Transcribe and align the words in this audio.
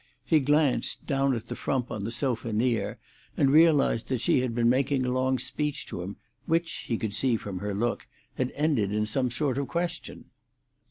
He 0.25 0.39
glanced, 0.39 1.05
down 1.05 1.35
at 1.35 1.45
the 1.45 1.55
frump 1.55 1.91
on 1.91 2.05
the 2.05 2.11
sofa 2.11 2.51
near, 2.51 2.97
and 3.37 3.51
realised 3.51 4.07
that 4.09 4.19
she 4.19 4.39
had 4.39 4.55
been 4.55 4.67
making 4.67 5.05
a 5.05 5.11
long 5.11 5.37
speech 5.37 5.85
to 5.85 6.01
him, 6.01 6.15
which, 6.47 6.85
he 6.87 6.97
could 6.97 7.13
see 7.13 7.37
from 7.37 7.59
her 7.59 7.75
look, 7.75 8.07
had 8.33 8.51
ended 8.55 8.91
in 8.91 9.05
some 9.05 9.29
sort 9.29 9.59
of 9.59 9.67
question. 9.67 10.31